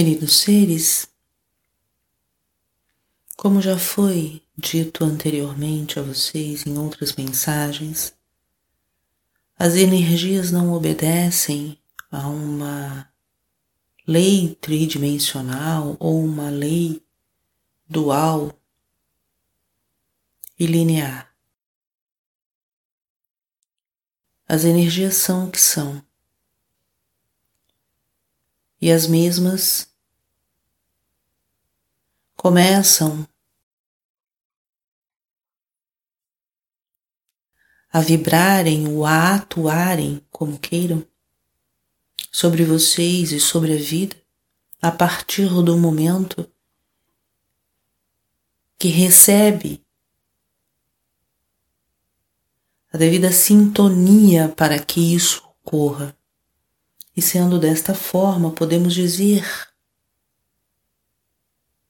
Queridos 0.00 0.38
seres, 0.38 1.08
como 3.36 3.60
já 3.60 3.76
foi 3.76 4.40
dito 4.56 5.02
anteriormente 5.02 5.98
a 5.98 6.02
vocês 6.02 6.64
em 6.64 6.78
outras 6.78 7.16
mensagens, 7.16 8.14
as 9.58 9.74
energias 9.74 10.52
não 10.52 10.72
obedecem 10.72 11.76
a 12.12 12.28
uma 12.28 13.12
lei 14.06 14.54
tridimensional 14.60 15.96
ou 15.98 16.24
uma 16.24 16.48
lei 16.48 17.04
dual 17.88 18.56
e 20.56 20.64
linear. 20.64 21.34
As 24.46 24.62
energias 24.62 25.16
são 25.16 25.48
o 25.48 25.50
que 25.50 25.60
são. 25.60 26.00
E 28.80 28.92
as 28.92 29.08
mesmas 29.08 29.87
começam 32.38 33.28
a 37.92 38.00
vibrarem 38.00 38.86
ou 38.86 39.04
a 39.04 39.34
atuarem, 39.34 40.24
como 40.30 40.56
queiram, 40.56 41.04
sobre 42.30 42.64
vocês 42.64 43.32
e 43.32 43.40
sobre 43.40 43.74
a 43.74 43.76
vida 43.76 44.16
a 44.80 44.92
partir 44.92 45.48
do 45.48 45.76
momento 45.76 46.48
que 48.78 48.86
recebe 48.86 49.84
a 52.92 52.96
devida 52.96 53.32
sintonia 53.32 54.48
para 54.48 54.78
que 54.78 55.12
isso 55.12 55.42
ocorra. 55.64 56.16
E 57.16 57.20
sendo 57.20 57.58
desta 57.58 57.94
forma, 57.94 58.52
podemos 58.52 58.94
dizer 58.94 59.67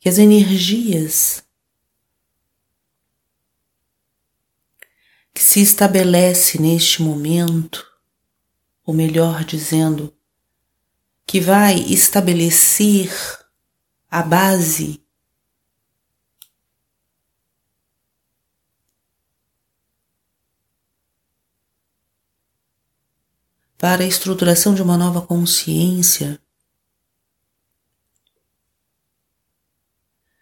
que 0.00 0.08
as 0.08 0.16
energias 0.16 1.44
que 5.32 5.42
se 5.42 5.60
estabelece 5.60 6.60
neste 6.60 7.02
momento, 7.02 7.86
ou 8.84 8.94
melhor 8.94 9.44
dizendo, 9.44 10.12
que 11.26 11.38
vai 11.38 11.78
estabelecer 11.80 13.12
a 14.10 14.22
base 14.22 15.00
para 23.76 24.02
a 24.02 24.06
estruturação 24.06 24.74
de 24.74 24.82
uma 24.82 24.96
nova 24.96 25.22
consciência, 25.22 26.40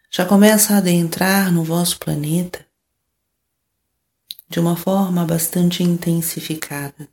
já 0.09 0.25
começa 0.25 0.73
a 0.73 0.77
adentrar 0.77 1.51
no 1.51 1.63
vosso 1.63 1.99
planeta 1.99 2.65
de 4.49 4.59
uma 4.59 4.75
forma 4.75 5.23
bastante 5.25 5.83
intensificada. 5.83 7.07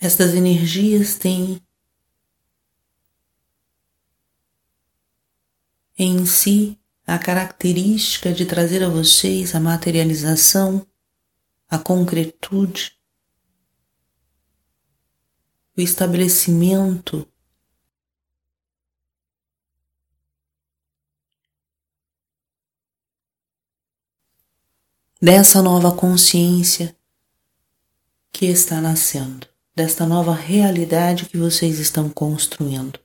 Estas 0.00 0.34
energias 0.34 1.14
têm 1.16 1.62
em 5.96 6.26
si 6.26 6.80
a 7.06 7.18
característica 7.18 8.32
de 8.32 8.46
trazer 8.46 8.82
a 8.82 8.88
vocês 8.88 9.54
a 9.54 9.60
materialização, 9.60 10.84
a 11.68 11.78
concretude, 11.78 12.98
o 15.76 15.80
estabelecimento 15.80 17.29
dessa 25.20 25.60
nova 25.60 25.92
consciência 25.92 26.96
que 28.32 28.46
está 28.46 28.80
nascendo, 28.80 29.46
desta 29.76 30.06
nova 30.06 30.32
realidade 30.32 31.26
que 31.26 31.36
vocês 31.36 31.78
estão 31.78 32.08
construindo. 32.08 32.98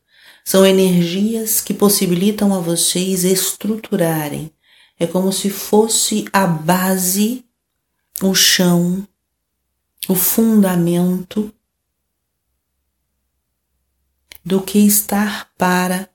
São 0.46 0.66
energias 0.66 1.60
que 1.60 1.74
possibilitam 1.74 2.54
a 2.54 2.60
vocês 2.60 3.26
estruturarem. 3.26 4.50
É 4.98 5.06
como 5.06 5.34
se 5.34 5.50
fosse 5.50 6.26
a 6.32 6.48
base, 6.48 7.44
o 8.22 8.34
chão, 8.34 9.06
o 10.08 10.16
fundamento 10.16 11.54
do 14.44 14.62
que 14.62 14.80
estar 14.80 15.52
para 15.58 16.08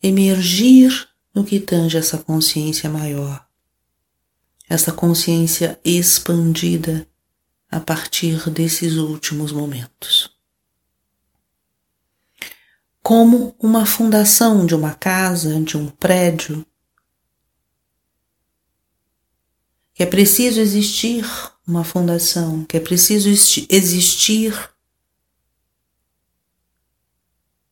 emergir 0.00 1.08
no 1.34 1.42
que 1.42 1.58
tange 1.58 1.96
essa 1.96 2.18
consciência 2.18 2.88
maior 2.88 3.43
essa 4.74 4.92
consciência 4.92 5.78
expandida 5.84 7.06
a 7.70 7.80
partir 7.80 8.50
desses 8.50 8.94
últimos 8.94 9.52
momentos. 9.52 10.30
Como 13.02 13.54
uma 13.58 13.86
fundação 13.86 14.66
de 14.66 14.74
uma 14.74 14.94
casa, 14.94 15.60
de 15.60 15.76
um 15.76 15.88
prédio, 15.88 16.64
que 19.94 20.02
é 20.02 20.06
preciso 20.06 20.60
existir 20.60 21.24
uma 21.66 21.84
fundação, 21.84 22.64
que 22.64 22.76
é 22.76 22.80
preciso 22.80 23.28
existir 23.28 24.70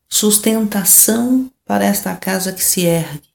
sustentação 0.07 1.51
para 1.65 1.85
esta 1.85 2.15
casa 2.15 2.53
que 2.53 2.63
se 2.63 2.81
ergue. 2.81 3.32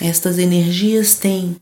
Estas 0.00 0.38
energias 0.38 1.14
têm 1.14 1.60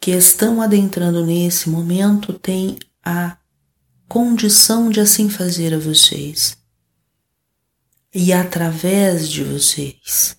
que 0.00 0.10
estão 0.10 0.60
adentrando 0.60 1.24
nesse 1.24 1.68
momento 1.70 2.32
têm 2.32 2.76
a 3.04 3.38
condição 4.08 4.90
de 4.90 4.98
assim 4.98 5.30
fazer 5.30 5.72
a 5.72 5.78
vocês. 5.78 6.58
E 8.12 8.32
através 8.32 9.28
de 9.28 9.44
vocês, 9.44 10.36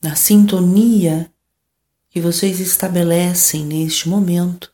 na 0.00 0.14
sintonia 0.14 1.30
que 2.08 2.20
vocês 2.20 2.60
estabelecem 2.60 3.64
neste 3.64 4.08
momento, 4.08 4.72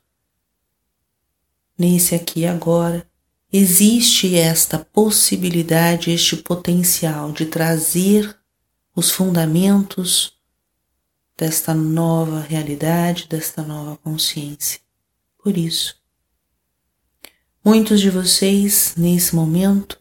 nesse 1.78 2.14
aqui 2.14 2.40
e 2.40 2.46
agora, 2.46 3.08
existe 3.50 4.36
esta 4.36 4.78
possibilidade, 4.78 6.10
este 6.10 6.36
potencial 6.36 7.32
de 7.32 7.46
trazer 7.46 8.39
os 9.00 9.10
fundamentos 9.10 10.34
desta 11.34 11.72
nova 11.74 12.40
realidade, 12.40 13.26
desta 13.26 13.62
nova 13.62 13.96
consciência. 13.96 14.78
Por 15.42 15.56
isso, 15.56 15.96
muitos 17.64 17.98
de 17.98 18.10
vocês 18.10 18.92
nesse 18.98 19.34
momento 19.34 19.98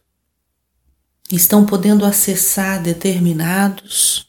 estão 1.32 1.66
podendo 1.66 2.04
acessar 2.04 2.84
determinados 2.84 4.28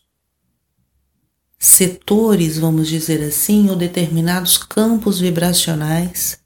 setores, 1.59 2.57
vamos 2.57 2.87
dizer 2.87 3.25
assim, 3.25 3.69
ou 3.71 3.75
determinados 3.75 4.57
campos 4.57 5.19
vibracionais, 5.19 6.39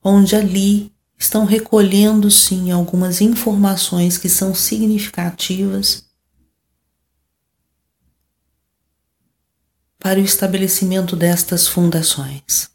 onde 0.00 0.36
ali 0.36 0.92
estão 1.18 1.44
recolhendo 1.44 2.30
sim 2.30 2.70
algumas 2.70 3.20
informações 3.20 4.16
que 4.16 4.28
são 4.28 4.54
significativas 4.54 6.03
para 10.04 10.20
o 10.20 10.22
estabelecimento 10.22 11.16
destas 11.16 11.66
fundações. 11.66 12.68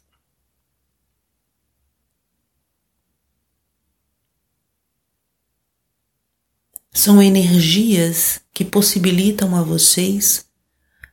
São 6.92 7.22
energias 7.22 8.40
que 8.52 8.64
possibilitam 8.64 9.54
a 9.54 9.62
vocês 9.62 10.44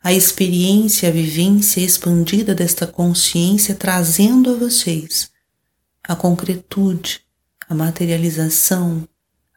a 0.02 0.12
experiência, 0.12 1.08
a 1.08 1.12
vivência 1.12 1.82
expandida 1.82 2.56
desta 2.56 2.88
consciência, 2.88 3.76
trazendo 3.76 4.50
a 4.50 4.56
vocês 4.56 5.30
a 6.02 6.16
concretude, 6.16 7.22
a 7.70 7.76
materialização, 7.76 9.08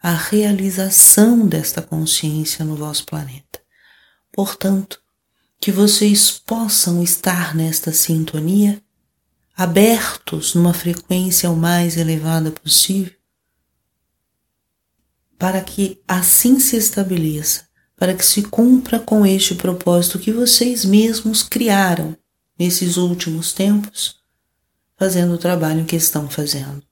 a 0.02 0.12
realização 0.12 1.46
desta 1.46 1.80
consciência 1.80 2.66
no 2.66 2.76
vosso 2.76 3.06
planeta. 3.06 3.62
Portanto, 4.30 5.00
que 5.60 5.70
vocês 5.70 6.30
possam 6.30 7.02
estar 7.02 7.54
nesta 7.54 7.92
sintonia, 7.92 8.82
abertos 9.54 10.54
numa 10.54 10.72
frequência 10.72 11.50
o 11.50 11.56
mais 11.56 11.98
elevada 11.98 12.50
possível, 12.50 13.12
para 15.38 15.60
que 15.60 16.00
assim 16.08 16.58
se 16.58 16.76
estabeleça, 16.76 17.68
para 17.94 18.14
que 18.14 18.24
se 18.24 18.44
cumpra 18.44 18.98
com 18.98 19.26
este 19.26 19.54
propósito 19.54 20.18
que 20.18 20.32
vocês 20.32 20.84
mesmos 20.86 21.42
criaram 21.42 22.16
nesses 22.58 22.96
últimos 22.96 23.52
tempos, 23.52 24.16
fazendo 24.96 25.34
o 25.34 25.38
trabalho 25.38 25.84
que 25.84 25.96
estão 25.96 26.28
fazendo. 26.28 26.82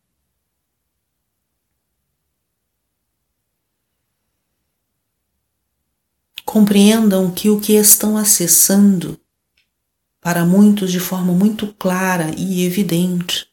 Compreendam 6.58 7.30
que 7.30 7.48
o 7.48 7.60
que 7.60 7.74
estão 7.74 8.16
acessando, 8.16 9.16
para 10.20 10.44
muitos 10.44 10.90
de 10.90 10.98
forma 10.98 11.32
muito 11.32 11.72
clara 11.74 12.32
e 12.36 12.64
evidente, 12.64 13.46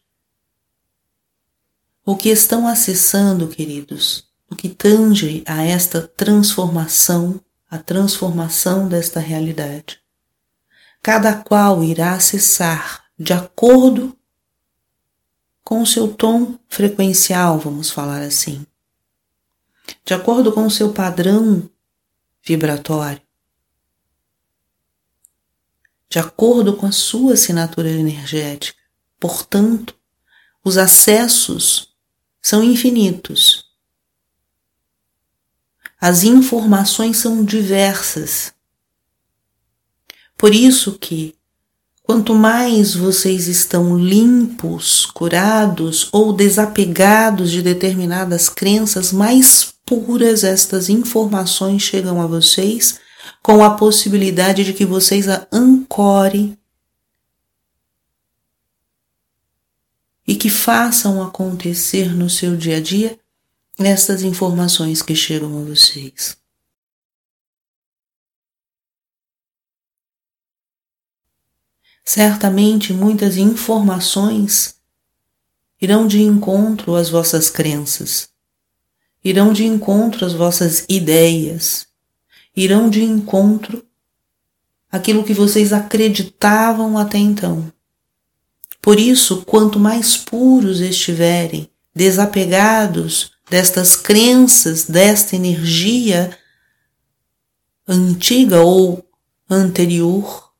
o 2.04 2.16
que 2.16 2.28
estão 2.28 2.66
acessando, 2.66 3.46
queridos, 3.46 4.28
o 4.50 4.56
que 4.56 4.68
tange 4.68 5.44
a 5.46 5.62
esta 5.62 6.02
transformação, 6.02 7.40
a 7.70 7.78
transformação 7.78 8.88
desta 8.88 9.20
realidade. 9.20 10.00
Cada 11.00 11.32
qual 11.32 11.84
irá 11.84 12.12
acessar 12.14 13.04
de 13.16 13.32
acordo 13.32 14.18
com 15.62 15.80
o 15.80 15.86
seu 15.86 16.12
tom 16.12 16.58
frequencial, 16.68 17.56
vamos 17.56 17.88
falar 17.88 18.22
assim, 18.22 18.66
de 20.04 20.12
acordo 20.12 20.50
com 20.50 20.66
o 20.66 20.70
seu 20.72 20.92
padrão 20.92 21.70
vibratório, 22.46 23.20
de 26.08 26.18
acordo 26.20 26.76
com 26.76 26.86
a 26.86 26.92
sua 26.92 27.34
assinatura 27.34 27.90
energética. 27.90 28.78
Portanto, 29.18 29.94
os 30.62 30.76
acessos 30.78 31.94
são 32.40 32.62
infinitos. 32.62 33.64
As 36.00 36.22
informações 36.22 37.16
são 37.16 37.44
diversas. 37.44 38.54
Por 40.36 40.54
isso 40.54 40.98
que 40.98 41.34
quanto 42.02 42.34
mais 42.34 42.94
vocês 42.94 43.48
estão 43.48 43.98
limpos, 43.98 45.06
curados 45.06 46.08
ou 46.12 46.32
desapegados 46.32 47.50
de 47.50 47.62
determinadas 47.62 48.48
crenças, 48.48 49.12
mais 49.12 49.75
puras 49.86 50.42
estas 50.42 50.88
informações 50.88 51.80
chegam 51.80 52.20
a 52.20 52.26
vocês, 52.26 53.00
com 53.40 53.62
a 53.62 53.76
possibilidade 53.76 54.64
de 54.64 54.74
que 54.74 54.84
vocês 54.84 55.28
a 55.28 55.46
ancorem 55.52 56.58
e 60.26 60.34
que 60.34 60.50
façam 60.50 61.22
acontecer 61.22 62.12
no 62.12 62.28
seu 62.28 62.56
dia 62.56 62.78
a 62.78 62.80
dia 62.80 63.18
estas 63.78 64.22
informações 64.22 65.02
que 65.02 65.14
chegam 65.14 65.60
a 65.60 65.64
vocês. 65.64 66.36
Certamente 72.04 72.92
muitas 72.92 73.36
informações 73.36 74.80
irão 75.80 76.06
de 76.06 76.22
encontro 76.22 76.96
às 76.96 77.08
vossas 77.08 77.50
crenças 77.50 78.35
irão 79.28 79.52
de 79.52 79.64
encontro 79.64 80.24
às 80.24 80.34
vossas 80.34 80.84
ideias, 80.88 81.88
irão 82.56 82.88
de 82.88 83.02
encontro 83.02 83.84
àquilo 84.90 85.24
que 85.24 85.34
vocês 85.34 85.72
acreditavam 85.72 86.96
até 86.96 87.18
então. 87.18 87.72
Por 88.80 89.00
isso, 89.00 89.42
quanto 89.44 89.80
mais 89.80 90.16
puros 90.16 90.78
estiverem, 90.78 91.68
desapegados 91.92 93.32
destas 93.50 93.96
crenças, 93.96 94.84
desta 94.84 95.34
energia 95.34 96.38
antiga 97.88 98.60
ou 98.60 99.04
anterior, 99.50 100.52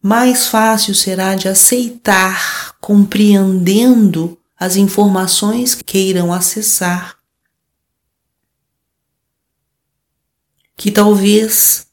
mais 0.00 0.46
fácil 0.46 0.94
será 0.94 1.34
de 1.34 1.48
aceitar, 1.48 2.76
compreendendo 2.80 4.38
as 4.56 4.76
informações 4.76 5.74
que 5.74 5.98
irão 5.98 6.32
acessar 6.32 7.19
que 10.80 10.90
talvez 10.90 11.88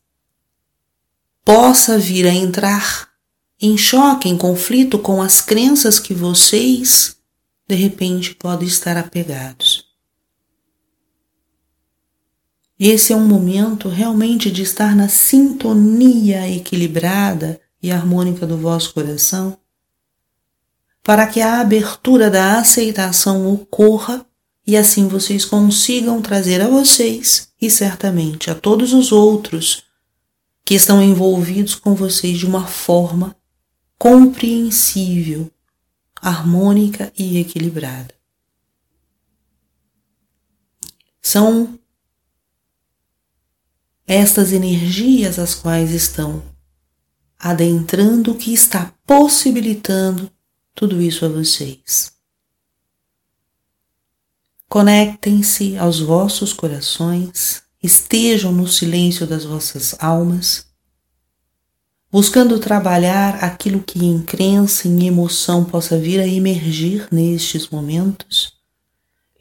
possa 1.43 1.99
vir 1.99 2.25
a 2.25 2.33
entrar 2.33 3.09
em 3.59 3.77
choque, 3.77 4.29
em 4.29 4.37
conflito 4.37 4.97
com 4.97 5.21
as 5.21 5.41
crenças 5.41 5.99
que 5.99 6.13
vocês 6.13 7.17
de 7.67 7.75
repente 7.75 8.33
podem 8.33 8.65
estar 8.65 8.95
apegados. 8.95 9.87
Esse 12.79 13.11
é 13.11 13.15
um 13.17 13.27
momento 13.27 13.89
realmente 13.89 14.49
de 14.49 14.61
estar 14.61 14.95
na 14.95 15.09
sintonia 15.09 16.49
equilibrada 16.49 17.59
e 17.83 17.91
harmônica 17.91 18.47
do 18.47 18.57
vosso 18.57 18.93
coração, 18.93 19.57
para 21.03 21.27
que 21.27 21.41
a 21.41 21.59
abertura 21.59 22.29
da 22.29 22.57
aceitação 22.57 23.53
ocorra 23.53 24.25
e 24.65 24.77
assim 24.77 25.09
vocês 25.09 25.43
consigam 25.43 26.21
trazer 26.21 26.61
a 26.61 26.69
vocês 26.69 27.46
e 27.59 27.69
certamente 27.69 28.49
a 28.49 28.55
todos 28.55 28.93
os 28.93 29.11
outros 29.11 29.83
que 30.63 30.75
estão 30.75 31.01
envolvidos 31.01 31.75
com 31.75 31.95
vocês 31.95 32.37
de 32.37 32.45
uma 32.45 32.67
forma 32.67 33.35
compreensível, 33.97 35.51
harmônica 36.21 37.11
e 37.17 37.37
equilibrada. 37.37 38.13
São 41.21 41.79
estas 44.05 44.51
energias 44.53 45.39
as 45.39 45.55
quais 45.55 45.91
estão 45.91 46.43
adentrando 47.37 48.35
que 48.35 48.53
está 48.53 48.93
possibilitando 49.05 50.31
tudo 50.73 51.01
isso 51.01 51.25
a 51.25 51.29
vocês. 51.29 52.16
Conectem-se 54.69 55.77
aos 55.77 56.01
vossos 56.01 56.51
corações, 56.51 57.63
estejam 57.81 58.51
no 58.51 58.67
silêncio 58.67 59.25
das 59.25 59.45
vossas 59.45 59.95
almas, 59.97 60.67
buscando 62.11 62.59
trabalhar 62.59 63.35
aquilo 63.43 63.81
que 63.81 64.03
em 64.03 64.21
crença, 64.21 64.87
em 64.89 65.07
emoção 65.07 65.63
possa 65.63 65.97
vir 65.97 66.19
a 66.19 66.27
emergir 66.27 67.07
nestes 67.09 67.69
momentos, 67.69 68.57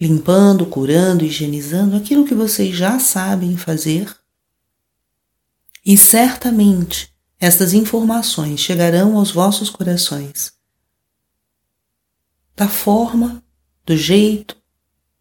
limpando, 0.00 0.64
curando, 0.67 1.25
higienizando 1.25 1.96
aquilo 1.96 2.25
que 2.25 2.34
vocês 2.34 2.76
já 2.76 3.00
sabem 3.00 3.56
fazer. 3.56 4.14
E 5.84 5.96
certamente 5.96 7.12
estas 7.40 7.73
informações 7.73 8.61
chegarão 8.61 9.16
aos 9.16 9.33
vossos 9.33 9.71
corações 9.71 10.52
da 12.54 12.68
forma, 12.68 13.42
do 13.85 13.97
jeito, 13.97 14.56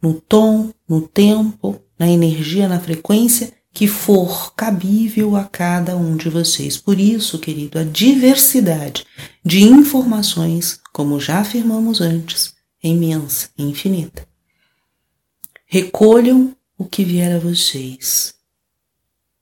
no 0.06 0.22
tom, 0.22 0.72
no 0.88 1.02
tempo, 1.02 1.82
na 1.98 2.08
energia, 2.08 2.68
na 2.68 2.80
frequência 2.80 3.52
que 3.74 3.88
for 3.88 4.54
cabível 4.54 5.36
a 5.36 5.46
cada 5.46 5.98
um 5.98 6.16
de 6.16 6.30
vocês. 6.30 6.78
Por 6.78 7.00
isso, 7.00 7.40
querido, 7.40 7.80
a 7.80 7.84
diversidade 7.84 9.04
de 9.44 9.64
informações, 9.64 10.80
como 10.94 11.20
já 11.20 11.40
afirmamos 11.40 12.02
antes, 12.02 12.54
é 12.84 12.88
imensa 12.88 13.50
e 13.58 13.64
infinita. 13.64 14.28
Recolham 15.66 16.56
o 16.78 16.86
que 16.86 17.04
vier 17.04 17.36
a 17.36 17.40
vocês 17.40 18.36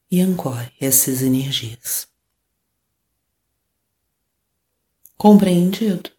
e 0.09 0.21
ancore 0.21 0.71
essas 0.79 1.21
energias. 1.21 2.07
Compreendido? 5.17 6.09